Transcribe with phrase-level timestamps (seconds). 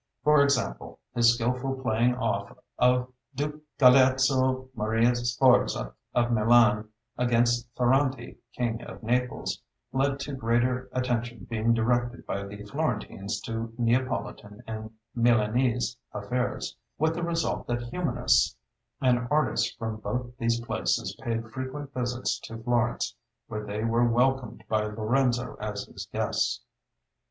[0.23, 6.89] For example, his skilful playing off of Duke Galeazzo Maria Sforza of Milan
[7.19, 9.61] against Ferrante, King of Naples,
[9.93, 17.13] led to greater attention being directed by the Florentines to Neapolitan and Milanese affairs, with
[17.13, 18.55] the result that humanists
[19.01, 23.15] and artists from both these places paid frequent visits to Florence,
[23.47, 26.61] where they were welcomed by Lorenzo as his guests.